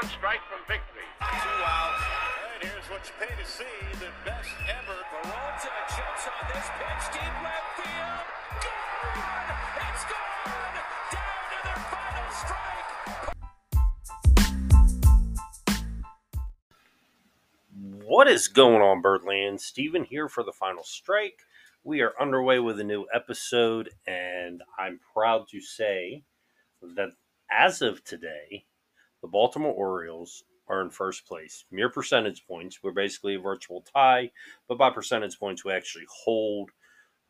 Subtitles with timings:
[0.00, 1.04] one strike from victory.
[1.20, 2.04] Two outs.
[2.54, 3.64] And here's what you pay to see
[3.98, 4.96] the best ever.
[5.10, 8.24] Peralta jumps on this pitch, deep left field.
[8.64, 9.60] Gone!
[9.76, 10.76] It's gone!
[11.12, 12.88] Down to their final strike.
[18.06, 19.60] What is going on, Birdland?
[19.60, 21.40] Steven here for the final strike.
[21.84, 26.24] We are underway with a new episode, and I'm proud to say
[26.80, 27.10] that
[27.50, 28.64] as of today,
[29.22, 31.64] the Baltimore Orioles are in first place.
[31.70, 32.78] Mere percentage points.
[32.82, 34.30] We're basically a virtual tie,
[34.68, 36.70] but by percentage points, we actually hold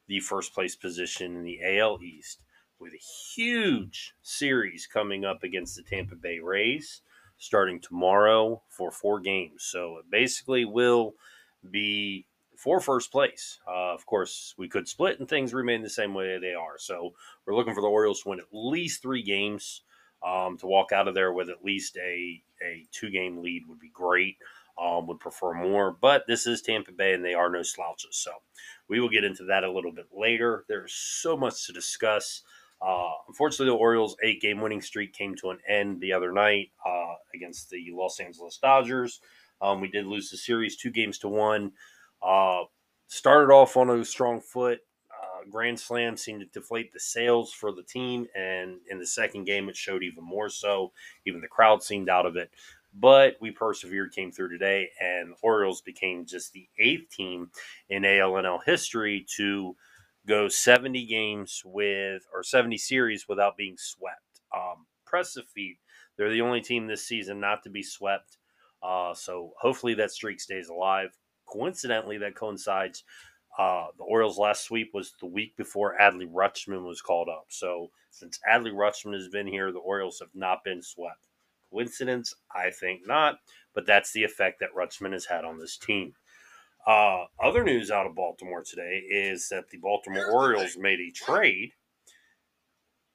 [0.06, 2.40] the first place position in the AL East
[2.78, 7.02] with a huge series coming up against the Tampa Bay Rays
[7.38, 9.64] starting tomorrow for four games.
[9.64, 11.14] So it basically will
[11.70, 12.26] be
[12.56, 13.58] for first place.
[13.66, 16.78] Uh, of course, we could split and things remain the same way they are.
[16.78, 17.14] So
[17.46, 19.82] we're looking for the Orioles to win at least three games.
[20.26, 23.80] Um, to walk out of there with at least a, a two game lead would
[23.80, 24.36] be great.
[24.80, 28.16] Um, would prefer more, but this is Tampa Bay and they are no slouches.
[28.16, 28.30] So
[28.88, 30.64] we will get into that a little bit later.
[30.68, 32.42] There's so much to discuss.
[32.80, 36.70] Uh, unfortunately, the Orioles' eight game winning streak came to an end the other night
[36.86, 39.20] uh, against the Los Angeles Dodgers.
[39.60, 41.72] Um, we did lose the series two games to one.
[42.22, 42.62] Uh,
[43.06, 44.80] started off on a strong foot.
[45.40, 49.44] Uh, Grand Slam seemed to deflate the sales for the team, and in the second
[49.44, 50.92] game, it showed even more so.
[51.26, 52.50] Even the crowd seemed out of it.
[52.92, 57.50] But we persevered, came through today, and Orioles became just the eighth team
[57.88, 59.76] in ALNL history to
[60.26, 64.40] go 70 games with or 70 series without being swept.
[64.54, 65.78] Um, impressive feat.
[66.16, 68.38] They're the only team this season not to be swept.
[68.82, 71.16] Uh, so hopefully that streak stays alive.
[71.46, 73.04] Coincidentally, that coincides.
[73.58, 77.46] Uh, the Orioles' last sweep was the week before Adley Rutschman was called up.
[77.48, 81.26] So since Adley Rutschman has been here, the Orioles have not been swept.
[81.70, 82.34] Coincidence?
[82.54, 83.38] I think not.
[83.74, 86.14] But that's the effect that Rutschman has had on this team.
[86.86, 91.72] Uh, other news out of Baltimore today is that the Baltimore Orioles made a trade,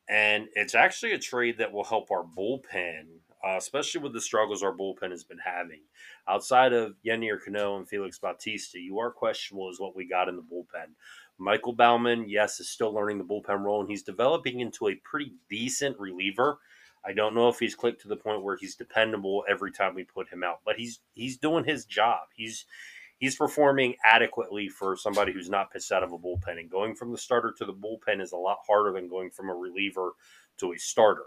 [0.07, 3.06] and it's actually a trade that will help our bullpen,
[3.45, 5.81] uh, especially with the struggles our bullpen has been having.
[6.28, 10.35] Outside of Yennier Cano and Felix Bautista, you are questionable as what we got in
[10.35, 10.94] the bullpen.
[11.38, 15.34] Michael Baumann, yes, is still learning the bullpen role, and he's developing into a pretty
[15.50, 16.59] decent reliever.
[17.05, 20.05] I don't know if he's clicked to the point where he's dependable every time we
[20.05, 22.22] put him out, but he's he's doing his job.
[22.35, 22.66] He's
[23.19, 26.59] he's performing adequately for somebody who's not pissed out of a bullpen.
[26.59, 29.50] And going from the starter to the bullpen is a lot harder than going from
[29.50, 30.13] a reliever
[30.57, 31.25] to a starter.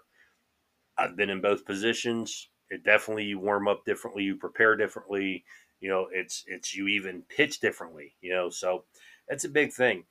[0.98, 2.48] I've been in both positions.
[2.70, 5.44] It definitely you warm up differently, you prepare differently.
[5.80, 8.14] You know, it's it's you even pitch differently.
[8.20, 8.84] You know, so
[9.28, 10.04] that's a big thing.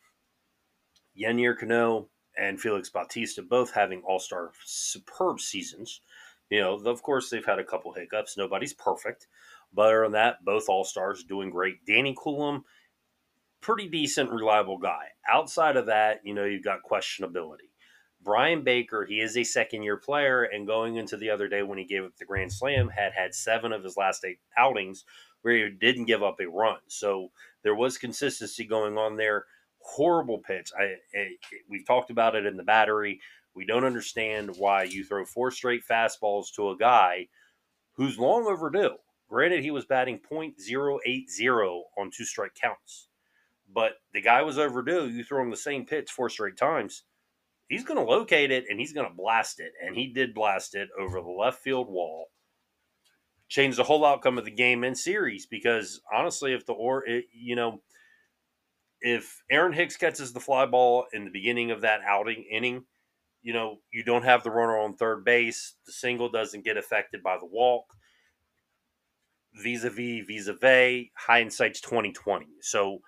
[1.20, 6.02] Yennier Cano and Felix Bautista both having all star superb seasons.
[6.50, 8.38] You know, of course, they've had a couple hiccups.
[8.38, 9.28] Nobody's perfect.
[9.74, 11.86] But other than that, both all stars doing great.
[11.86, 12.64] Danny Coulombe,
[13.60, 15.08] pretty decent, reliable guy.
[15.30, 17.67] Outside of that, you know, you've got questionability.
[18.22, 21.78] Bryan Baker, he is a second year player, and going into the other day when
[21.78, 25.06] he gave up the Grand Slam, had had seven of his last eight outings
[25.42, 26.80] where he didn't give up a run.
[26.88, 27.32] So
[27.64, 29.46] there was consistency going on there.
[29.80, 30.72] Horrible pitch.
[30.78, 31.28] I, I
[31.70, 33.22] we've talked about it in the battery.
[33.56, 37.28] We don't understand why you throw four straight fastballs to a guy
[37.94, 38.98] who's long overdue.
[39.30, 43.10] Granted, he was batting .080 on two strike counts,
[43.74, 45.10] but the guy was overdue.
[45.10, 47.04] You throw him the same pitch four straight times,
[47.68, 49.74] he's going to locate it and he's going to blast it.
[49.84, 52.28] And he did blast it over the left field wall.
[53.50, 57.26] Changed the whole outcome of the game and series because honestly, if the or it,
[57.34, 57.82] you know,
[59.00, 62.84] if Aaron Hicks catches the fly ball in the beginning of that outing inning,
[63.42, 65.76] you know, you don't have the runner on third base.
[65.86, 67.86] The single doesn't get affected by the walk
[69.58, 73.00] vis-a-vis vis-a-vis hindsight's 2020 so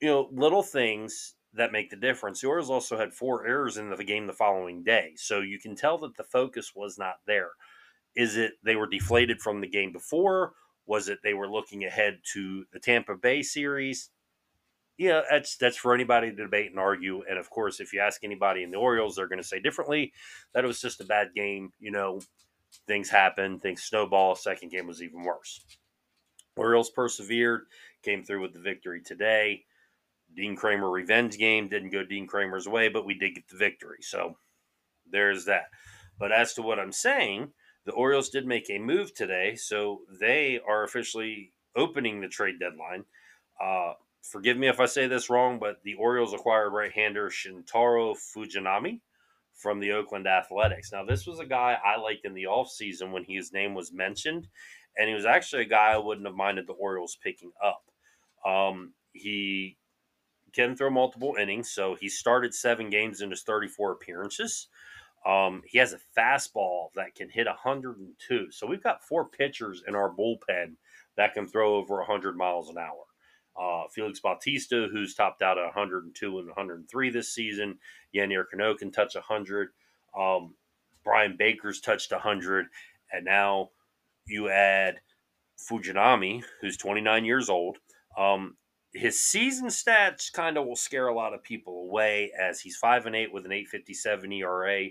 [0.00, 3.90] you know little things that make the difference the orioles also had four errors in
[3.90, 7.50] the game the following day so you can tell that the focus was not there
[8.14, 10.52] is it they were deflated from the game before
[10.86, 14.10] was it they were looking ahead to the tampa bay series
[14.98, 18.24] yeah that's that's for anybody to debate and argue and of course if you ask
[18.24, 20.12] anybody in the orioles they're going to say differently
[20.54, 22.20] that it was just a bad game you know
[22.86, 24.34] things happened, things snowball.
[24.34, 25.60] Second game was even worse.
[26.56, 27.62] Orioles persevered,
[28.02, 29.64] came through with the victory today.
[30.36, 33.98] Dean Kremer revenge game didn't go Dean Kremer's way, but we did get the victory.
[34.02, 34.36] So
[35.10, 35.66] there's that.
[36.18, 37.52] But as to what I'm saying,
[37.84, 43.04] the Orioles did make a move today, so they are officially opening the trade deadline.
[43.62, 43.92] Uh,
[44.22, 49.00] forgive me if I say this wrong, but the Orioles acquired right-hander Shintaro Fujinami
[49.54, 50.90] from the Oakland Athletics.
[50.92, 54.48] Now, this was a guy I liked in the offseason when his name was mentioned,
[54.98, 57.84] and he was actually a guy I wouldn't have minded the Orioles picking up.
[58.44, 59.76] Um, he
[60.56, 64.68] can throw multiple innings, so he started seven games in his 34 appearances.
[65.26, 68.50] Um, he has a fastball that can hit 102.
[68.52, 70.76] So we've got four pitchers in our bullpen
[71.16, 73.04] that can throw over 100 miles an hour.
[73.60, 77.78] Uh, Felix Bautista, who's topped out at 102 and 103 this season.
[78.14, 79.70] Yennier Cano can touch 100.
[80.16, 80.54] Um,
[81.04, 82.66] Bryan Baker's touched 100.
[83.12, 83.70] And now
[84.26, 85.00] you add
[85.58, 87.78] Fujinami, who's 29 years old.
[88.16, 88.56] Um,
[88.96, 93.06] his season stats kind of will scare a lot of people away as he's 5
[93.06, 94.88] and 8 with an 857 ERA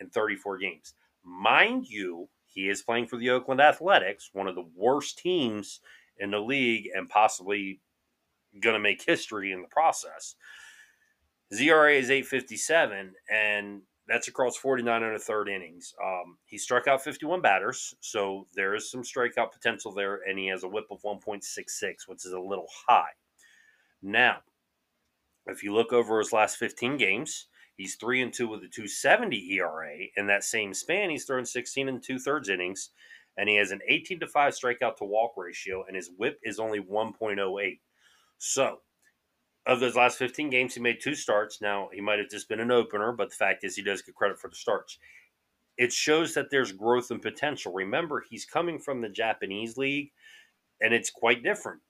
[0.00, 0.94] in 34 games.
[1.24, 5.80] Mind you, he is playing for the Oakland Athletics, one of the worst teams
[6.18, 7.80] in the league and possibly
[8.60, 10.34] going to make history in the process.
[11.52, 15.94] ZRA is 857, and that's across 49 and a third innings.
[16.02, 20.48] Um, he struck out 51 batters, so there is some strikeout potential there, and he
[20.48, 23.10] has a whip of 1.66, which is a little high.
[24.02, 24.38] Now,
[25.46, 27.46] if you look over his last 15 games,
[27.76, 29.96] he's 3 and 2 with a 270 ERA.
[30.16, 32.90] In that same span, he's thrown 16 and two thirds innings,
[33.36, 36.58] and he has an 18 to 5 strikeout to walk ratio, and his whip is
[36.58, 37.78] only 1.08.
[38.38, 38.78] So,
[39.66, 41.60] of those last 15 games, he made two starts.
[41.60, 44.14] Now, he might have just been an opener, but the fact is, he does get
[44.14, 44.98] credit for the starts.
[45.76, 47.72] It shows that there's growth and potential.
[47.72, 50.10] Remember, he's coming from the Japanese league,
[50.80, 51.80] and it's quite different.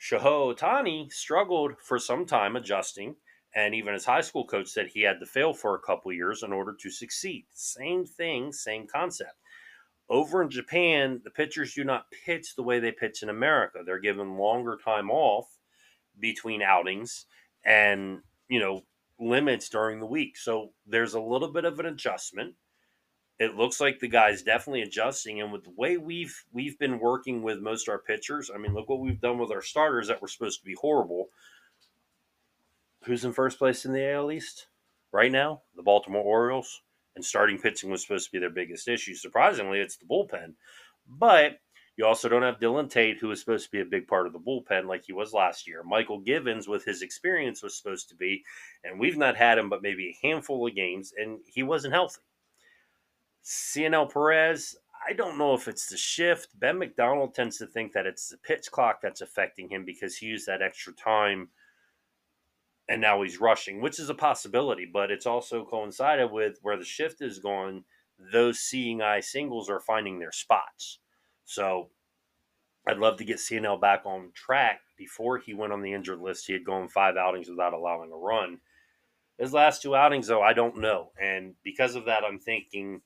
[0.00, 3.16] Shohei Ohtani struggled for some time adjusting,
[3.54, 6.42] and even his high school coach said he had to fail for a couple years
[6.42, 7.46] in order to succeed.
[7.52, 9.34] Same thing, same concept.
[10.08, 13.82] Over in Japan, the pitchers do not pitch the way they pitch in America.
[13.84, 15.48] They're given longer time off
[16.20, 17.26] between outings
[17.64, 18.84] and, you know,
[19.18, 20.36] limits during the week.
[20.36, 22.54] So there's a little bit of an adjustment.
[23.38, 27.42] It looks like the guy's definitely adjusting, and with the way we've we've been working
[27.42, 30.22] with most of our pitchers, I mean, look what we've done with our starters that
[30.22, 31.28] were supposed to be horrible.
[33.04, 34.68] Who's in first place in the AL East
[35.12, 35.62] right now?
[35.76, 36.80] The Baltimore Orioles,
[37.14, 39.14] and starting pitching was supposed to be their biggest issue.
[39.14, 40.54] Surprisingly, it's the bullpen,
[41.06, 41.60] but
[41.96, 44.32] you also don't have Dylan Tate, who was supposed to be a big part of
[44.32, 45.82] the bullpen like he was last year.
[45.82, 48.44] Mychal Givens, with his experience, was supposed to be,
[48.84, 52.20] and we've not had him but maybe a handful of games, and he wasn't healthy.
[53.48, 54.74] Cionel Perez,
[55.08, 56.58] I don't know if it's the shift.
[56.58, 60.26] Ben McDonald tends to think that it's the pitch clock that's affecting him because he
[60.26, 61.50] used that extra time
[62.88, 66.84] and now he's rushing, which is a possibility, but it's also coincided with where the
[66.84, 67.84] shift is going.
[68.32, 70.98] Those seeing eye singles are finding their spots.
[71.44, 71.90] So
[72.88, 74.80] I'd love to get Cionel back on track.
[74.98, 78.16] Before he went on the injured list, he had gone five outings without allowing a
[78.16, 78.58] run.
[79.38, 81.12] His last two outings, though, I don't know.
[81.20, 83.02] And because of that, I'm thinking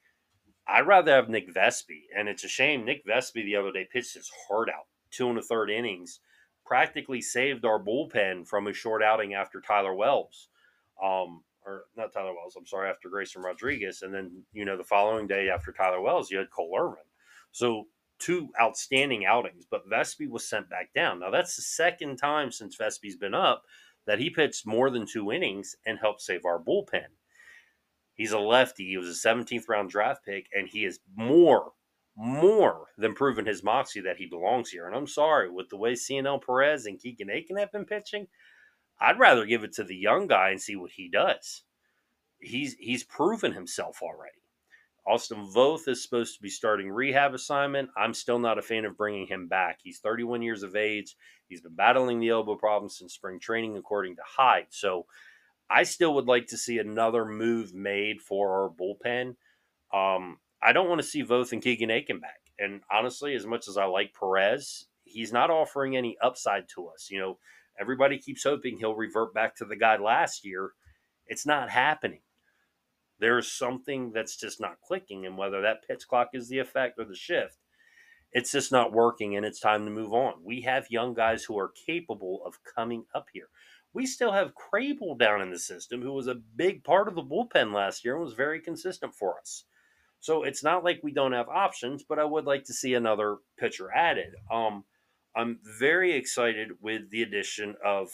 [0.66, 2.04] I'd rather have Nick Vespi.
[2.16, 5.38] And it's a shame Nick Vespi the other day pitched his heart out, two and
[5.38, 6.20] a third innings,
[6.64, 10.48] practically saved our bullpen from a short outing after Tyler Wells.
[11.02, 14.02] Um, or not Tyler Wells, I'm sorry, after Grayson Rodriguez.
[14.02, 17.04] And then, you know, the following day after Tyler Wells, you had Cole Irvin.
[17.52, 17.86] So
[18.18, 21.20] two outstanding outings, but Vespi was sent back down.
[21.20, 23.64] Now that's the second time since Vespi's been up
[24.06, 27.06] that he pitched more than two innings and helped save our bullpen.
[28.20, 28.84] He's a lefty.
[28.84, 31.72] He was a 17th round draft pick, and he is more,
[32.14, 34.86] more than proven his moxie that he belongs here.
[34.86, 38.26] And I'm sorry, with the way Cionel Perez and Keegan Akin have been pitching,
[39.00, 41.62] I'd rather give it to the young guy and see what he does.
[42.38, 44.42] He's he's proven himself already.
[45.06, 47.88] Austin Voth is supposed to be starting rehab assignment.
[47.96, 49.78] I'm still not a fan of bringing him back.
[49.82, 51.16] He's 31 years of age.
[51.48, 54.66] He's been battling the elbow problems since spring training, according to Hyde.
[54.68, 55.06] So
[55.70, 59.36] I still would like to see another move made for our bullpen.
[59.92, 62.40] Um, I don't want to see Voth and Keegan Akin back.
[62.58, 67.08] And honestly, as much as I like Perez, he's not offering any upside to us.
[67.10, 67.38] You know,
[67.80, 70.72] everybody keeps hoping he'll revert back to the guy last year.
[71.26, 72.20] It's not happening
[73.20, 75.26] there's something that's just not clicking.
[75.26, 77.58] And whether that pitch clock is the effect or the shift,
[78.32, 80.34] it's just not working and it's time to move on.
[80.42, 83.48] We have young guys who are capable of coming up here.
[83.92, 87.22] We still have Krehbiel down in the system, who was a big part of the
[87.22, 89.64] bullpen last year and was very consistent for us.
[90.20, 93.38] So it's not like we don't have options, but I would like to see another
[93.58, 94.34] pitcher added.
[94.52, 94.84] Um,
[95.34, 98.10] I'm very excited with the addition of,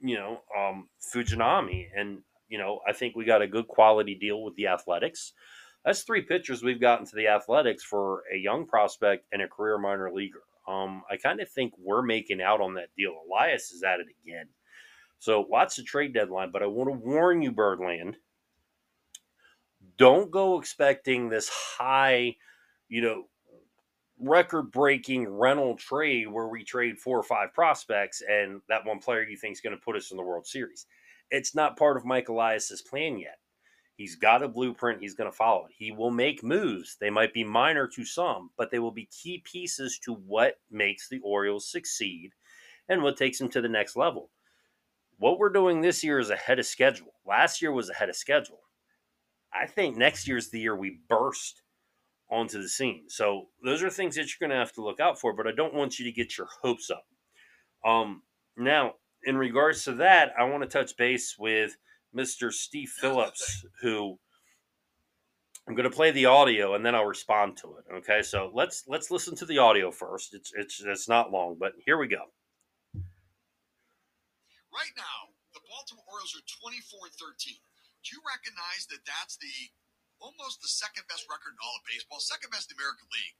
[0.00, 4.42] you know, um, Fujinami, and you know, I think we got a good quality deal
[4.42, 5.32] with the Athletics.
[5.84, 9.78] That's three pitchers we've gotten to the Athletics for a young prospect and a career
[9.78, 10.42] minor leaguer.
[10.68, 13.14] Um, I kind of think we're making out on that deal.
[13.28, 14.46] Elias is at it again.
[15.18, 18.16] So lots of trade deadline, but I want to warn you, Birdland.
[19.98, 22.36] don't go expecting this high,
[22.88, 23.24] you know,
[24.18, 29.22] record breaking rental trade where we trade four or five prospects and that one player
[29.22, 30.86] you think is going to put us in the World Series.
[31.30, 33.38] It's not part of Mike Elias's plan yet.
[33.96, 35.00] He's got a blueprint.
[35.00, 35.72] He's going to follow it.
[35.76, 36.96] He will make moves.
[37.00, 41.08] They might be minor to some, but they will be key pieces to what makes
[41.08, 42.32] the Orioles succeed
[42.88, 44.30] and what takes them to the next level.
[45.18, 47.12] What we're doing this year is ahead of schedule.
[47.26, 48.60] Last year was ahead of schedule.
[49.52, 51.62] I think next year's the year we burst
[52.30, 53.04] onto the scene.
[53.08, 55.52] So those are things that you're going to have to look out for, but I
[55.52, 57.06] don't want you to get your hopes up.
[57.88, 58.22] Um,
[58.56, 58.94] now,
[59.24, 61.76] in regards to that, I want to touch base with
[62.14, 62.52] Mr.
[62.52, 64.18] Steve Phillips, who
[65.68, 67.94] I'm going to play the audio and then I'll respond to it.
[67.98, 70.34] Okay, so let's let's listen to the audio first.
[70.34, 72.22] It's it's it's not long, but here we go.
[74.76, 77.32] Right now, the Baltimore Orioles are 24 and 13.
[78.04, 79.72] Do you recognize that that's the
[80.20, 83.36] almost the second best record in all of baseball, second best in the American League,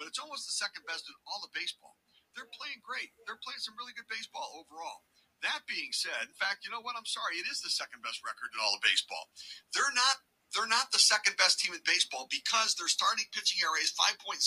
[0.00, 2.00] but it's almost the second best in all of baseball.
[2.32, 3.12] They're playing great.
[3.28, 5.04] They're playing some really good baseball overall.
[5.44, 6.96] That being said, in fact, you know what?
[6.96, 9.28] I'm sorry, it is the second best record in all of baseball.
[9.76, 10.24] They're not
[10.56, 14.40] they're not the second best team in baseball because their starting pitching ERA is 5.08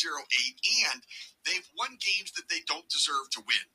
[0.89, 1.05] and
[1.45, 3.69] they've won games that they don't deserve to win.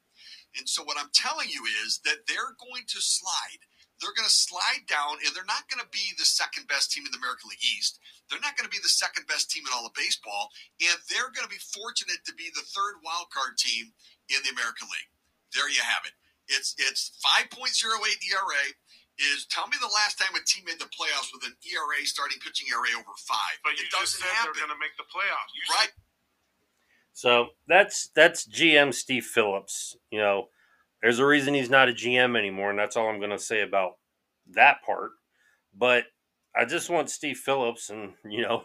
[0.54, 3.66] And so what I'm telling you is that they're going to slide.
[4.00, 7.08] They're going to slide down, and they're not going to be the second best team
[7.08, 7.96] in the American League East.
[8.28, 10.52] They're not going to be the second best team in all of baseball,
[10.84, 13.96] and they're going to be fortunate to be the third wild card team
[14.28, 15.10] in the American League.
[15.56, 16.12] There you have it.
[16.52, 18.64] It's it's 5.08 ERA.
[19.16, 22.36] Is tell me the last time a team made the playoffs with an ERA starting
[22.36, 23.56] pitching ERA over five.
[23.64, 25.56] But you it doesn't happen, they're going to make the playoffs.
[25.56, 25.88] You right?
[25.88, 26.05] said
[27.16, 29.96] So that's that's GM Steve Phillips.
[30.11, 30.49] You know,
[31.00, 33.62] there's a reason he's not a GM anymore, and that's all I'm going to say
[33.62, 33.92] about
[34.50, 35.12] that part.
[35.75, 36.04] But
[36.54, 38.64] I just want Steve Phillips, and you know,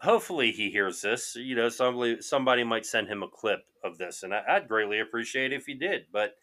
[0.00, 1.36] hopefully he hears this.
[1.36, 4.98] You know, somebody somebody might send him a clip of this, and I, I'd greatly
[4.98, 6.06] appreciate if he did.
[6.12, 6.34] But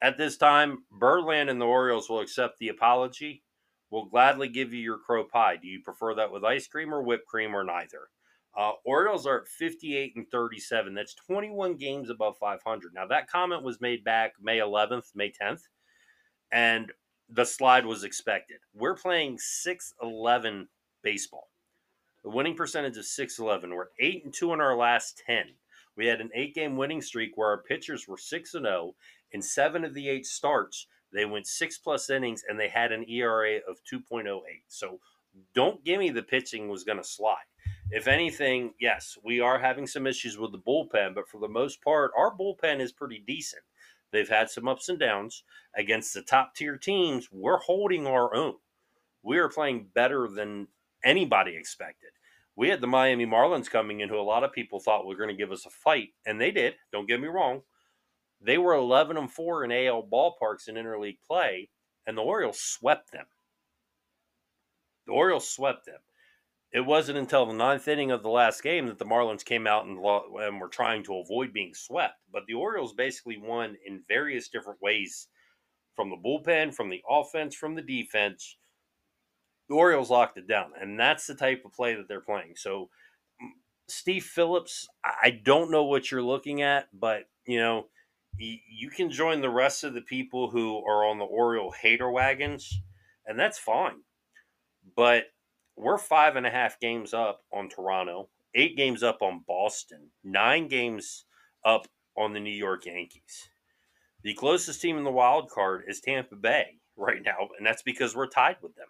[0.00, 3.42] at this time, Birdland and the Orioles will accept the apology.
[3.90, 5.56] We'll gladly give you your crow pie.
[5.56, 8.08] Do you prefer that with ice cream or whipped cream or neither?
[8.56, 10.94] Uh, Orioles are at 58 and 37.
[10.94, 12.92] That's 21 games above 500.
[12.94, 15.62] Now, that comment was made back May 11th, May 10th,
[16.50, 16.90] and
[17.28, 18.58] the slide was expected.
[18.74, 20.68] We're playing 6 11
[21.02, 21.48] baseball.
[22.24, 23.74] The winning percentage is 6 11.
[23.74, 25.44] We're 8 and 2 in our last 10.
[25.96, 28.94] We had an eight game winning streak where our pitchers were 6 and 0.
[29.32, 33.08] In seven of the eight starts, they went six plus innings and they had an
[33.08, 34.40] ERA of 2.08.
[34.68, 34.98] So
[35.54, 37.36] don't give me the pitching was going to slide.
[37.92, 41.82] If anything, yes, we are having some issues with the bullpen, but for the most
[41.82, 43.62] part, our bullpen is pretty decent.
[44.12, 45.42] They've had some ups and downs
[45.74, 47.28] against the top tier teams.
[47.32, 48.54] We're holding our own.
[49.24, 50.68] We are playing better than
[51.04, 52.10] anybody expected.
[52.54, 55.28] We had the Miami Marlins coming in, who a lot of people thought were going
[55.28, 56.74] to give us a fight, and they did.
[56.92, 57.62] Don't get me wrong.
[58.40, 61.70] They were 11 and 4 in AL ballparks in interleague play,
[62.06, 63.26] and the Orioles swept them.
[65.06, 65.98] The Orioles swept them.
[66.72, 69.86] It wasn't until the ninth inning of the last game that the Marlins came out
[69.86, 72.14] and, and were trying to avoid being swept.
[72.32, 75.26] But the Orioles basically won in various different ways
[75.96, 78.56] from the bullpen, from the offense, from the defense.
[79.68, 82.54] The Orioles locked it down, and that's the type of play that they're playing.
[82.56, 82.88] So,
[83.88, 87.86] Steve Phillips, I don't know what you're looking at, but you know,
[88.38, 92.80] you can join the rest of the people who are on the Oriole hater wagons,
[93.26, 94.02] and that's fine.
[94.96, 95.24] But
[95.76, 100.68] we're five and a half games up on Toronto, eight games up on Boston, nine
[100.68, 101.24] games
[101.64, 101.86] up
[102.16, 103.48] on the New York Yankees.
[104.22, 108.14] The closest team in the wild card is Tampa Bay right now, and that's because
[108.14, 108.88] we're tied with them.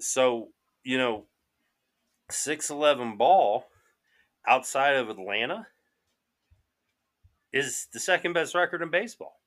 [0.00, 0.48] So,
[0.82, 1.26] you know,
[2.30, 3.66] 6'11 ball
[4.46, 5.66] outside of Atlanta
[7.52, 9.39] is the second best record in baseball.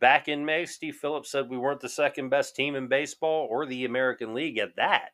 [0.00, 3.66] Back in May, Steve Phillips said we weren't the second best team in baseball or
[3.66, 5.10] the American League at that.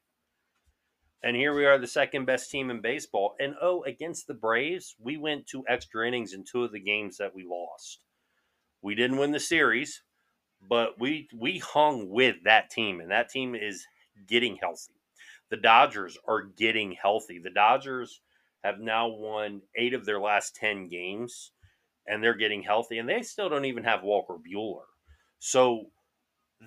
[1.23, 3.35] And here we are, the second best team in baseball.
[3.41, 7.17] And oh, against the Braves, we went to extra innings in two of the games
[7.17, 8.01] that we lost.
[8.83, 10.03] We didn't win the series,
[10.69, 13.87] but we we hung with that team, and that team is
[14.29, 14.93] getting healthy.
[15.49, 17.39] The Dodgers are getting healthy.
[17.39, 18.21] The Dodgers
[18.63, 21.53] have now won eight of their last 10 games
[22.07, 24.85] and they're getting healthy, and they still don't even have Walker Buehler.
[25.39, 25.87] So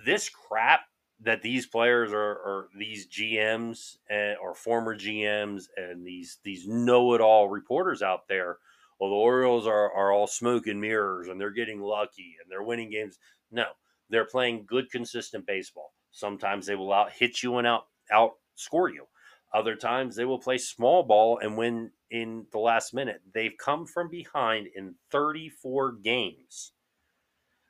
[0.04, 0.80] this crap
[1.20, 6.66] that these players are, or these GMs and, eh, or former GMs and these these
[6.66, 8.58] know-it-all reporters out there,
[9.00, 12.62] well, the Orioles are, are all smoke and mirrors and they're getting lucky and they're
[12.62, 13.18] winning games.
[13.50, 13.66] No,
[14.10, 15.92] they're playing good, consistent baseball.
[16.10, 19.06] Sometimes they will out hit you and out outscore you.
[19.52, 23.22] Other times they will play small ball and win in the last minute.
[23.32, 26.72] They've come from behind in 34 games.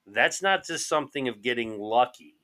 [0.07, 2.35] That's not just something of getting lucky.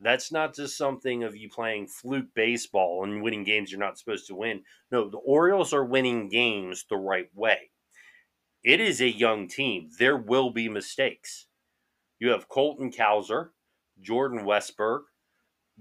[0.00, 4.28] That's not just something of you playing fluke baseball and winning games you're not supposed
[4.28, 4.62] to win.
[4.92, 7.70] No, the Orioles are winning games the right way.
[8.62, 9.90] It is a young team.
[9.98, 11.46] There will be mistakes.
[12.20, 13.50] You have Colton Cowser,
[14.00, 15.02] Jordan Westburg,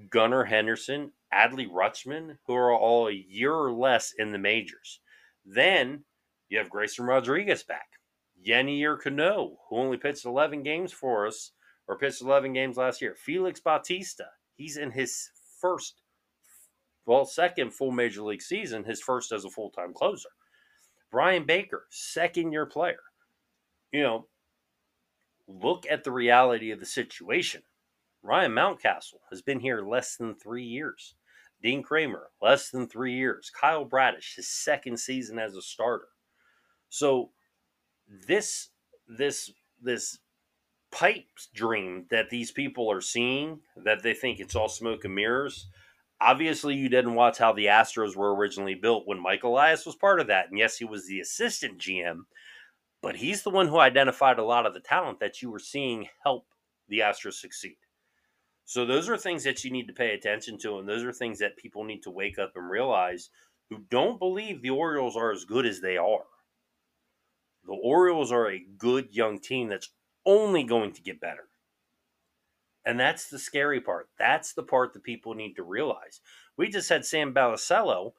[0.09, 4.99] Gunnar Henderson, Adley Rutschman, who are all a year or less in the majors.
[5.45, 6.03] Then
[6.49, 7.87] you have Grayson Rodriguez back.
[8.45, 11.51] Yennier Cano, who only pitched 11 games for us,
[11.87, 13.15] or pitched 11 games last year.
[13.15, 15.29] Felix Bautista, he's in his
[15.59, 16.01] first,
[17.05, 20.29] well, second full major league season, his first as a full time closer.
[21.11, 22.99] Bryan Baker, second year player.
[23.91, 24.27] You know,
[25.47, 27.63] look at the reality of the situation.
[28.21, 31.15] Ryan Mountcastle has been here less than three years.
[31.61, 33.49] Dean Kremer, less than three years.
[33.49, 36.09] Kyle Bradish, his second season as a starter.
[36.89, 37.31] So
[38.27, 38.69] this
[39.07, 40.19] this this
[40.91, 45.67] pipe dream that these people are seeing, that they think it's all smoke and mirrors.
[46.19, 50.19] Obviously, you didn't watch how the Astros were originally built when Mike Elias was part
[50.19, 50.49] of that.
[50.49, 52.21] And yes, he was the assistant GM,
[53.01, 56.07] but he's the one who identified a lot of the talent that you were seeing
[56.23, 56.47] help
[56.87, 57.77] the Astros succeed.
[58.67, 61.39] So those are things that you need to pay attention to, and those are things
[61.39, 63.29] that people need to wake up and realize
[63.69, 66.25] who don't believe the Orioles are as good as they are.
[67.65, 69.91] The Orioles are a good young team that's
[70.25, 71.47] only going to get better.
[72.85, 74.09] And that's the scary part.
[74.19, 76.19] That's the part that people need to realize.
[76.57, 78.11] We just had Sam Balicello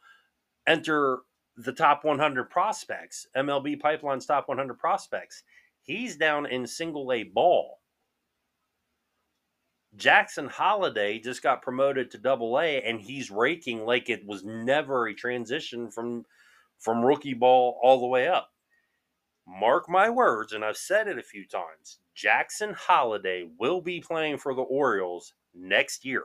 [0.66, 1.18] enter
[1.58, 5.42] the top 100 prospects, MLB Pipeline's top 100 prospects.
[5.82, 7.80] He's down in single A ball.
[9.98, 15.08] Jackson Holliday just got promoted to double A and he's raking like it was never
[15.08, 16.24] a transition from
[16.78, 18.50] from rookie ball all the way up.
[19.46, 21.98] Mark my words, and I've said it a few times.
[22.14, 26.24] Jackson Holliday will be playing for the Orioles next year.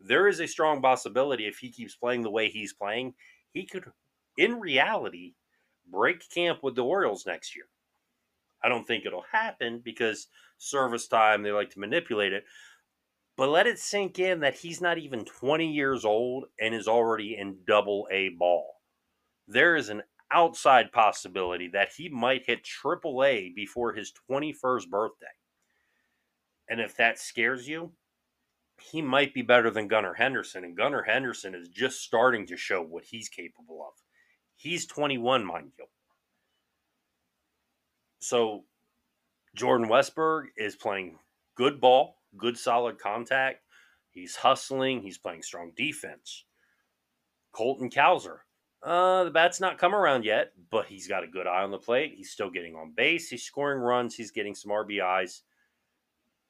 [0.00, 3.14] There is a strong possibility if he keeps playing the way he's playing,
[3.52, 3.84] he could,
[4.38, 5.34] in reality,
[5.90, 7.66] break camp with the Orioles next year.
[8.64, 12.44] I don't think it'll happen because service time, they like to manipulate it.
[13.36, 17.36] But let it sink in that he's not even 20 years old and is already
[17.36, 18.74] in double A ball.
[19.48, 25.26] There is an outside possibility that he might hit triple A before his 21st birthday.
[26.68, 27.92] And if that scares you,
[28.80, 30.64] he might be better than Gunnar Henderson.
[30.64, 33.94] And Gunnar Henderson is just starting to show what he's capable of.
[34.56, 35.86] He's 21, mind you.
[38.20, 38.64] So
[39.54, 41.18] Jordan Westburg is playing
[41.56, 43.64] good ball, good solid contact.
[44.10, 46.44] He's hustling, he's playing strong defense.
[47.52, 48.38] Colton Cowser,
[48.82, 51.78] uh, the bat's not come around yet, but he's got a good eye on the
[51.78, 52.14] plate.
[52.16, 53.28] He's still getting on base.
[53.28, 54.14] He's scoring runs.
[54.14, 55.42] He's getting some RBIs.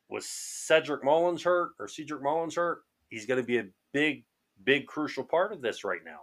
[0.08, 2.82] Was Cedric Mullins hurt or Cedric Mullins hurt?
[3.08, 4.24] He's going to be a big,
[4.64, 6.20] big, crucial part of this right now.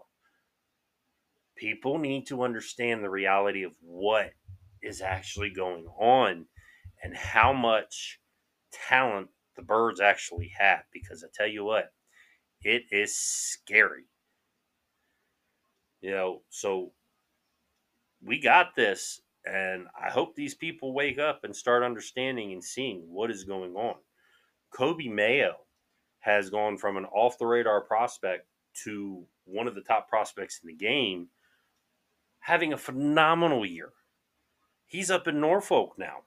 [1.55, 4.31] People need to understand the reality of what
[4.81, 6.45] is actually going on
[7.03, 8.19] and how much
[8.71, 9.27] talent
[9.59, 10.83] the birds actually have.
[10.91, 11.91] Because I tell you what,
[12.61, 14.05] it is scary
[16.01, 16.91] you know, so
[18.23, 23.03] we got this, and I hope these people wake up and start understanding and seeing
[23.07, 23.95] what is going on.
[24.73, 25.55] Coby Mayo
[26.19, 28.47] has gone from an off the radar prospect
[28.83, 31.27] to one of the top prospects in the game,
[32.39, 33.91] having a phenomenal year.
[34.85, 36.23] He's up in Norfolk now.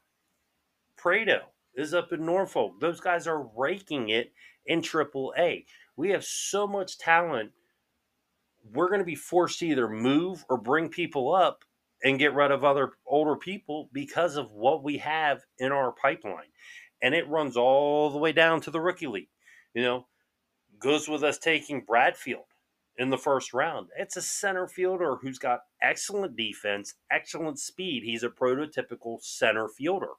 [0.97, 2.81] Prado is up in Norfolk.
[2.81, 4.33] Those guys are raking it
[4.67, 5.65] in Triple A.
[5.97, 7.53] We have so much talent
[8.73, 11.65] we're going to be forced to either move or bring people up
[12.05, 16.51] and get rid of other older people because of what we have in our pipeline.
[17.01, 19.29] And it runs all the way down to the rookie league.
[19.75, 20.07] You know,
[20.79, 22.45] goes with us taking Bradfield
[22.97, 23.89] in the first round.
[23.99, 28.03] It's a center fielder who's got excellent defense, excellent speed.
[28.05, 30.13] He's a prototypical center fielder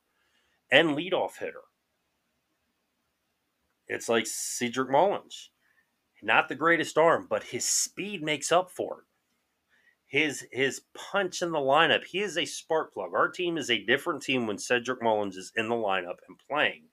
[0.73, 1.61] and leadoff hitter.
[3.87, 5.51] It's like Cedric Mullins.
[6.23, 9.05] Not the greatest arm, but his speed makes up for it.
[10.07, 13.13] His his punch in the lineup, he is a spark plug.
[13.13, 16.85] Our team is a different team when Cedric Mullins is in the lineup and playing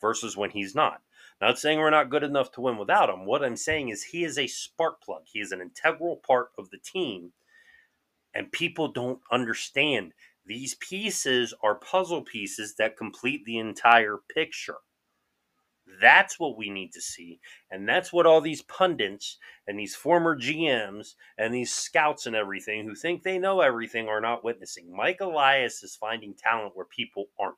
[0.00, 1.00] versus when he's not.
[1.40, 3.26] Not saying we're not good enough to win without him.
[3.26, 5.22] What I'm saying is he is a spark plug.
[5.24, 7.32] He is an integral part of the team.
[8.32, 10.12] And people don't understand.
[10.46, 14.78] These pieces are puzzle pieces that complete the entire picture.
[16.00, 17.40] That's what we need to see.
[17.70, 22.84] And that's what all these pundits and these former GMs and these scouts and everything
[22.84, 24.94] who think they know everything are not witnessing.
[24.94, 27.56] Mike Elias is finding talent where people aren't.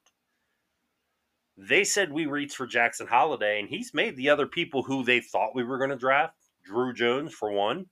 [1.56, 5.20] They said we reached for Jackson Holliday, and he's made the other people who they
[5.20, 6.34] thought we were going to draft,
[6.68, 7.86] Druw Jones for one,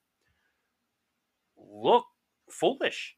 [1.57, 2.05] look
[2.51, 3.17] foolish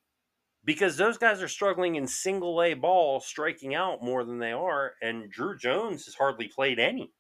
[0.66, 4.94] because those guys are struggling in single A ball, striking out more than they are,
[5.00, 7.12] and Druw Jones has hardly played any.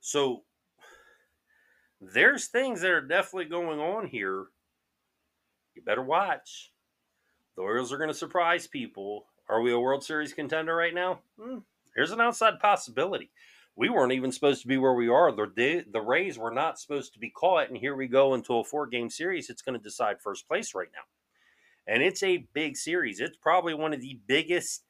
[0.00, 0.42] So
[2.00, 4.46] there's things that are definitely going on here.
[5.74, 6.72] You better watch.
[7.56, 9.26] The Orioles are going to surprise people.
[9.48, 11.20] Are we a World Series contender right now?
[11.40, 11.58] Hmm,
[11.94, 13.30] there's an outside possibility.
[13.78, 15.30] We weren't even supposed to be where we are.
[15.30, 18.64] The, the Rays were not supposed to be caught, and here we go into a
[18.64, 19.48] four game series.
[19.48, 21.02] It's going to decide first place right now.
[21.86, 23.20] And it's a big series.
[23.20, 24.82] It's probably one of the biggest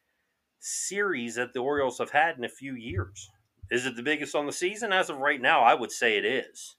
[0.59, 3.29] series that the Orioles have had in a few years.
[3.71, 4.91] Is it the biggest on the season?
[4.91, 6.77] As of right now, I would say it is.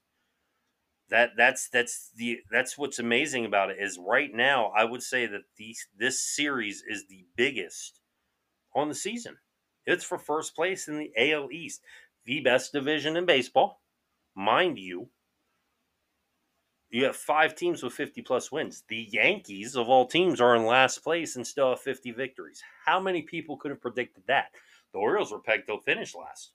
[1.10, 5.26] That that's that's the that's what's amazing about it is right now I would say
[5.26, 8.00] that these this series is the biggest
[8.74, 9.36] on the season.
[9.86, 11.82] It's for first place in the AL East,
[12.24, 13.80] the best division in baseball,
[14.34, 15.08] mind you.
[16.90, 18.82] You have five teams with 50 plus wins.
[18.88, 22.62] The Yankees, of all teams, are in last place and still have 50 victories.
[22.84, 24.50] How many people could have predicted that?
[24.92, 26.50] The Orioles were pegged to finish last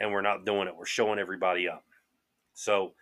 [0.00, 0.76] and we're not doing it.
[0.76, 1.84] We're showing everybody up.
[2.54, 2.94] So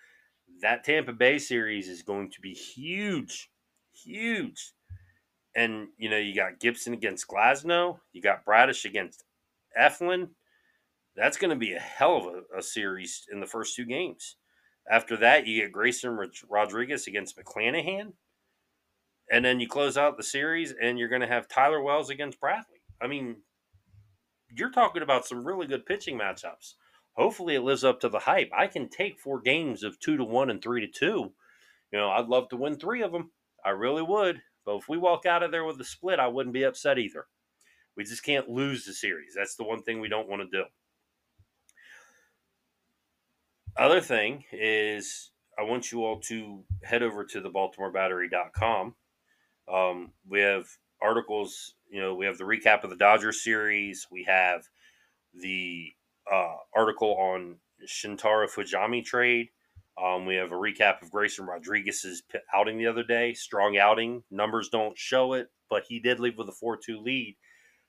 [0.61, 3.51] that Tampa Bay series is going to be huge,
[3.93, 4.73] huge.
[5.55, 9.25] And you know, you got Gibson against Glasnow, you got Bradish against
[9.79, 10.29] Eflin.
[11.17, 14.37] That's going to be a hell of a, a, series in the first two games.
[14.89, 16.17] After that, you get Grayson
[16.49, 18.13] Rodriguez against McClanahan.
[19.31, 22.41] And then you close out the series, and you're going to have Tyler Wells against
[22.41, 22.83] Bradley.
[23.03, 23.39] I mean,
[24.49, 26.75] you're talking about some really good pitching matchups
[27.19, 28.51] hopefully it lives up to the hype.
[28.57, 31.33] I can take four games of two to one and three to two.
[31.93, 33.33] You know, I'd love to win three of them.
[33.65, 34.41] I really would.
[34.69, 37.25] But if we walk out of there with a split, I wouldn't be upset either.
[37.97, 39.33] We just can't lose the series.
[39.35, 40.65] That's the one thing we don't want to do.
[43.79, 48.95] Other thing is, I want you all to head over to the BaltimoreBattery.com.
[49.73, 50.67] Um, we have
[51.01, 54.07] articles, you know, we have the recap of the Dodgers series.
[54.11, 54.65] We have
[55.33, 55.95] the
[56.31, 59.49] uh, article on Shintaro Fujimi trade.
[60.03, 62.23] Um, we have a recap of Grayson Rodriguez's
[62.55, 63.35] outing the other day.
[63.35, 64.23] Strong outing.
[64.31, 67.37] Numbers don't show it, but he did leave with a 4 2 lead.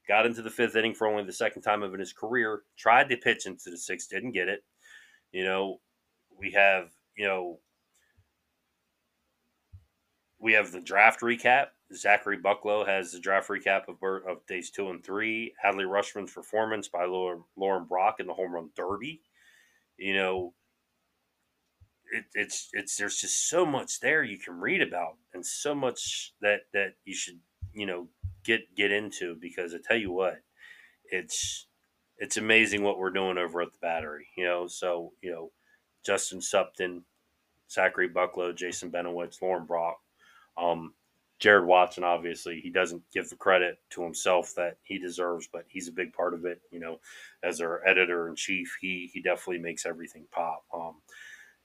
[0.08, 2.63] Got into the fifth inning for only the second time of in his career.
[2.78, 4.63] Tried to pitch into the sixth, didn't get it.
[5.32, 5.82] You know,
[6.36, 7.60] we have, you know,
[10.39, 11.67] we have the draft recap.
[11.93, 15.54] Zachary Bucklow has the draft recap of, of days two and three.
[15.63, 19.22] Adley Rutschman's performance by Lauren, Lauren Brock in the home run derby.
[19.98, 20.54] You know,
[22.12, 26.34] it, it's it's there's just so much there you can read about, and so much
[26.41, 27.39] that that you should
[27.74, 28.08] you know
[28.43, 30.41] get get into because I tell you what,
[31.12, 31.67] it's
[32.17, 34.28] it's amazing what we're doing over at the Battery.
[34.38, 35.52] You know, so you know,
[36.06, 37.04] Justin Supton,
[37.72, 39.98] Zachary Bucklow, Jason Benowitz, Lauren Brock.
[40.58, 40.93] Um,
[41.39, 45.88] Jared Watson, obviously, he doesn't give the credit to himself that he deserves, but he's
[45.88, 46.62] a big part of it.
[46.69, 47.00] You know,
[47.43, 50.65] as our editor in chief, he he definitely makes everything pop.
[50.74, 50.95] Um,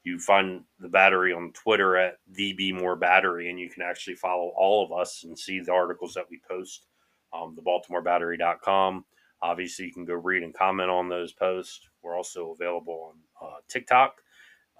[0.04, 4.52] you find the battery on Twitter at the More Battery, and you can actually follow
[4.56, 6.86] all of us and see the articles that we post.
[7.32, 9.04] Um, the BaltimoreBattery.com.
[9.42, 11.80] Obviously, you can go read and comment on those posts.
[12.02, 14.16] We're also available on uh, TikTok,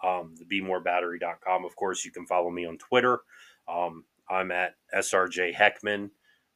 [0.04, 1.64] um, the BeMoreBattery.com.
[1.64, 3.20] Of course, you can follow me on Twitter.
[3.66, 6.10] Um, I'm at SRJ Heckman.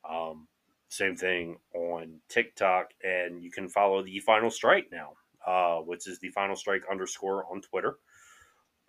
[0.08, 0.46] Um,
[0.88, 5.12] same thing on TikTok, and you can follow the Final Strike now,
[5.46, 7.96] uh, which is the Final Strike underscore on Twitter.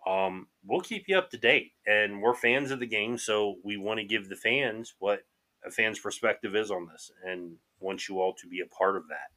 [0.06, 3.76] Um, we'll keep you up to date, and we're fans of the game, so we
[3.76, 5.20] want to give the fans what
[5.64, 9.08] a fan's perspective is on this, and want you all to be a part of
[9.08, 9.30] that.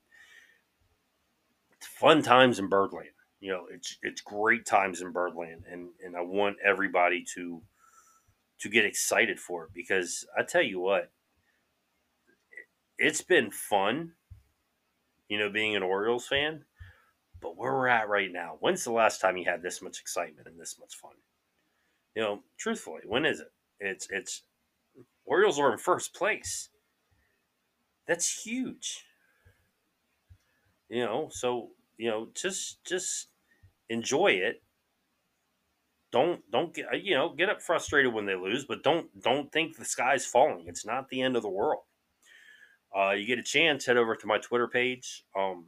[1.74, 3.10] It's fun times in Birdland.
[3.42, 7.62] You know, it's it's great times in Birdland, and and I want everybody to
[8.60, 11.12] to get excited for it because I tell you what,
[12.98, 14.14] it's been fun,
[15.28, 16.64] you know, being an Orioles fan.
[17.44, 20.48] But where we're at right now, when's the last time you had this much excitement
[20.48, 21.14] and this much fun?
[22.16, 23.54] You know, truthfully, when is it?
[23.82, 24.44] It's it's
[25.26, 26.70] Orioles are in first place.
[28.08, 29.06] That's huge.
[30.90, 33.30] You know, so you know, just just
[33.90, 34.64] enjoy it
[36.12, 39.78] don't don't get you know get up frustrated when they lose, but don't don't think
[39.78, 40.66] the sky's falling.
[40.68, 41.84] It's not the end of the world.
[42.98, 45.66] uh, you get a chance, head over to my Twitter page um,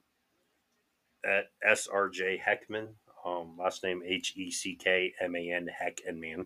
[1.26, 2.88] at SRJ Heckman.
[3.26, 6.46] Um, last name H E C K M A N Heck and Man.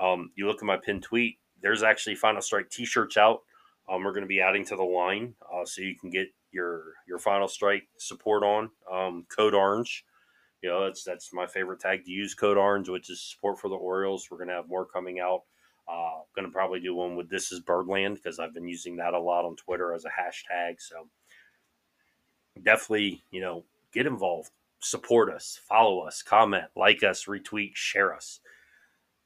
[0.00, 1.38] Um, you look at my pinned tweet.
[1.62, 3.40] There's actually Final Strike T-shirts out.
[3.88, 6.94] Um, we're going to be adding to the line, uh, so you can get your
[7.06, 10.04] your Final Strike support on um, Code Orange.
[10.62, 13.68] You know that's that's my favorite tag to use, Code Orange, which is support for
[13.68, 14.28] the Orioles.
[14.30, 15.42] We're going to have more coming out.
[15.86, 19.12] Uh, going to probably do one with This is Birdland because I've been using that
[19.12, 20.76] a lot on Twitter as a hashtag.
[20.78, 21.08] So
[22.62, 23.64] definitely, you know,
[23.94, 28.40] get involved, support us, follow us, comment, like us, retweet, share us.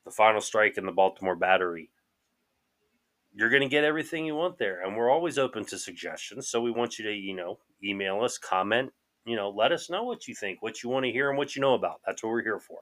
[0.04, 1.90] The final strike in the Baltimore Battery.
[3.35, 4.83] You're going to get everything you want there.
[4.83, 6.48] And we're always open to suggestions.
[6.48, 8.92] So we want you to, you know, email us, comment,
[9.24, 11.54] you know, let us know what you think, what you want to hear, and what
[11.54, 12.00] you know about.
[12.07, 12.78] That's what we're here for.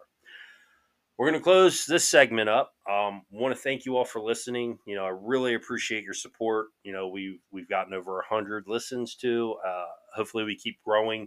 [1.19, 2.75] We're going to close this segment up.
[2.91, 4.79] Um, want to thank you all for listening.
[4.87, 6.67] You know, I really appreciate your support.
[6.85, 9.57] You know, we've we've gotten over hundred listens to.
[9.67, 11.27] Uh, hopefully, we keep growing.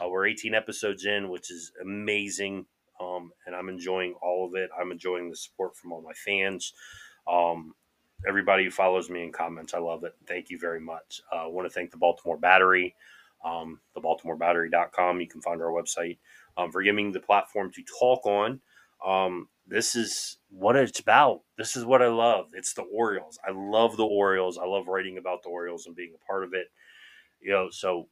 [0.00, 2.66] Uh, we're 18 episodes in, which is amazing,
[3.00, 4.70] um, and I'm enjoying all of it.
[4.78, 6.72] I'm enjoying the support from all my fans.
[7.30, 7.74] Um,
[8.26, 10.14] everybody who follows me and comments, I love it.
[10.26, 11.20] Thank you very much.
[11.32, 12.94] Uh, I want to thank the Baltimore Battery,
[13.44, 15.20] um, the BaltimoreBattery.com.
[15.20, 16.18] You can find our website
[16.56, 18.60] um, for giving the platform to talk on.
[19.04, 21.40] Um, this is what it's about.
[21.56, 22.46] This is what I love.
[22.54, 23.38] It's the Orioles.
[23.46, 24.58] I love the Orioles.
[24.58, 26.66] I love writing about the Orioles and being a part of it.
[27.40, 28.08] You know, so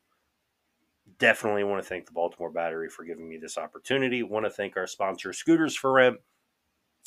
[1.18, 4.22] definitely want to thank the Baltimore Battery for giving me this opportunity.
[4.22, 6.16] Want to thank our sponsor, Scooters for Rent.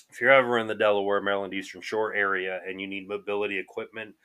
[0.10, 4.16] If you're ever in the Delaware, Maryland, Eastern Shore area and you need mobility equipment,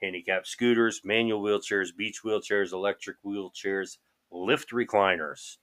[0.00, 3.98] handicap scooters, manual wheelchairs, beach wheelchairs, electric wheelchairs,
[4.30, 5.56] lift recliners,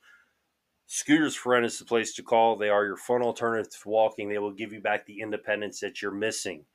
[0.92, 2.56] Scooters for Rent is the place to call.
[2.56, 4.28] They are your fun alternative to walking.
[4.28, 6.66] They will give you back the independence that you're missing.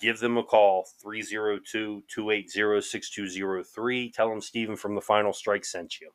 [0.00, 4.10] Give them a call, 302 280 6203.
[4.10, 6.10] Tell them Stephen from the Final Strike sent you.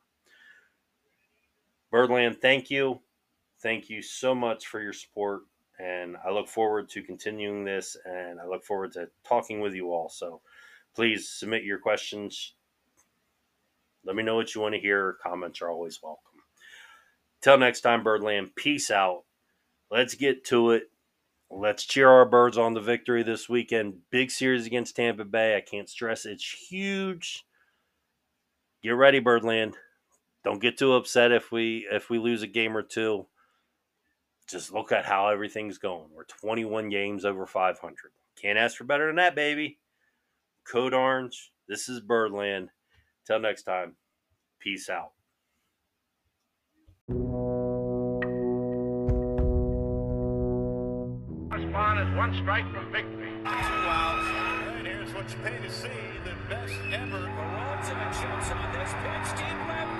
[1.91, 3.01] Birdland, thank you.
[3.61, 5.43] Thank you so much for your support.
[5.79, 9.91] And I look forward to continuing this and I look forward to talking with you
[9.91, 10.09] all.
[10.09, 10.41] So
[10.95, 12.55] please submit your questions.
[14.05, 15.17] Let me know what you want to hear.
[15.23, 16.41] Comments are always welcome.
[17.41, 19.23] Till next time, Birdland, peace out.
[19.89, 20.83] Let's get to it.
[21.55, 23.99] Let's cheer our birds on the victory this weekend.
[24.09, 25.55] Big series against Tampa Bay.
[25.55, 27.45] I can't stress it's huge.
[28.81, 29.75] Get ready, Birdland.
[30.43, 33.27] Don't get too upset if we if we lose a game or two.
[34.49, 36.09] Just look at how everything's going.
[36.11, 37.95] We're 21 games over 500.
[38.41, 39.79] Can't ask for better than that, baby.
[40.67, 41.51] Code Orange.
[41.69, 42.69] This is Birdland.
[43.27, 43.95] Till next time.
[44.59, 45.12] Peace out.
[52.15, 53.31] One strike from victory.
[53.41, 54.27] Two outs.
[54.77, 55.89] And here's what you pay to see
[56.23, 57.19] the best ever.
[57.35, 59.39] Barones and a chance on this pitch.
[59.39, 59.92] Deep left.